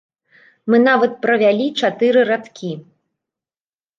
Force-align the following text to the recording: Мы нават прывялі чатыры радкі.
Мы 0.73 0.77
нават 0.89 1.11
прывялі 1.25 1.67
чатыры 1.83 2.19
радкі. 2.31 2.71